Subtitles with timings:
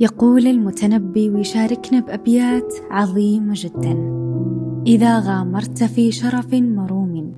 [0.00, 4.18] يقول المتنبي ويشاركنا بأبيات عظيمة جدا.
[4.86, 7.32] إذا غامرت في شرف مروم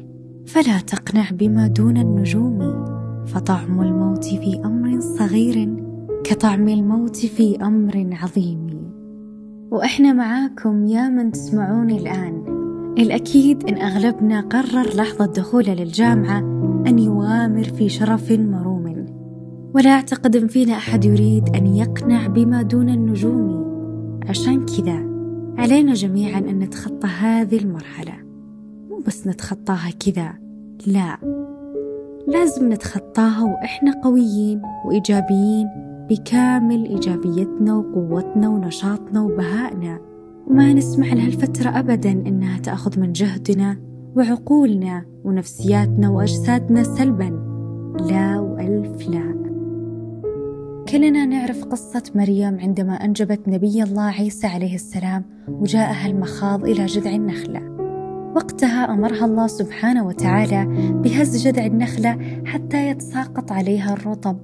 [0.47, 2.85] فلا تقنع بما دون النجوم.
[3.27, 5.77] فطعم الموت في أمر صغير
[6.25, 8.67] كطعم الموت في أمر عظيم.
[9.71, 12.45] وإحنا معاكم يا من تسمعوني الآن.
[12.99, 16.39] الأكيد إن أغلبنا قرر لحظة دخوله للجامعة
[16.87, 18.70] أن يوامر في شرف مروم.
[19.75, 23.71] ولا أعتقد أن فينا أحد يريد أن يقنع بما دون النجوم.
[24.29, 25.11] عشان كذا
[25.59, 28.13] علينا جميعا أن نتخطى هذه المرحلة.
[28.91, 30.33] مو بس نتخطاها كذا
[30.87, 31.19] لا.
[32.29, 35.69] لازم نتخطاها وإحنا قويين وإيجابيين
[36.11, 40.01] بكامل إيجابيتنا وقوتنا ونشاطنا وبهائنا.
[40.47, 43.77] وما نسمح لهالفترة أبدا إنها تأخذ من جهدنا
[44.17, 47.31] وعقولنا ونفسياتنا وأجسادنا سلبا.
[48.11, 49.50] لا وألف لا.
[50.91, 57.11] كلنا نعرف قصة مريم عندما أنجبت نبي الله عيسى عليه السلام وجاءها المخاض إلى جذع
[57.11, 57.61] النخلة.
[58.37, 64.39] وقتها أمرها الله سبحانه وتعالى بهز جذع النخلة حتى يتساقط عليها الرطب.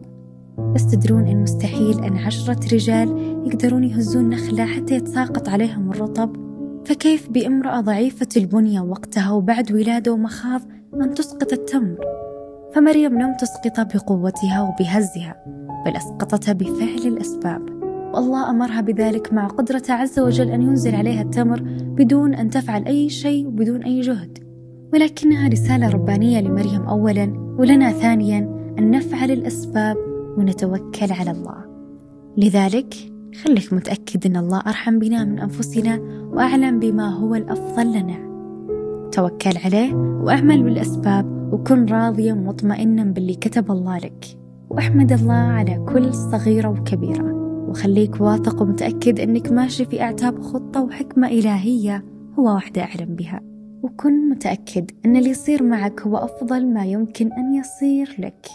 [0.74, 3.08] بس تدرون إن مستحيل أن عشرة رجال
[3.46, 6.36] يقدرون يهزون نخلة حتى يتساقط عليهم الرطب؟
[6.84, 10.60] فكيف بامرأة ضعيفة البنية وقتها وبعد ولادة ومخاض
[10.94, 11.96] أن تسقط التمر؟
[12.74, 15.36] فمريم لم تسقط بقوتها وبهزها
[15.86, 17.76] بل أسقطتها بفعل الأسباب.
[18.14, 21.62] والله أمرها بذلك مع قدرته عز وجل أن ينزل عليها التمر
[21.98, 24.38] بدون أن تفعل أي شيء وبدون أي جهد.
[24.92, 28.38] ولكنها رسالة ربانية لمريم أولا ولنا ثانيا
[28.78, 29.96] أن نفعل الأسباب
[30.38, 31.64] ونتوكل على الله.
[32.36, 32.94] لذلك
[33.44, 36.00] خليك متأكد أن الله أرحم بنا من أنفسنا
[36.32, 38.26] وأعلم بما هو الأفضل لنا.
[39.12, 44.24] توكل عليه وأعمل بالأسباب وكن راضيا مطمئنا باللي كتب الله لك.
[44.70, 47.32] واحمد الله على كل صغيرة وكبيرة.
[47.68, 52.04] وخليك واثق ومتأكد أنك ماشي في أعتاب خطة وحكمة إلهية
[52.38, 53.40] هو وحدة أعلم بها.
[53.82, 58.46] وكن متأكد أن اللي يصير معك هو أفضل ما يمكن أن يصير لك.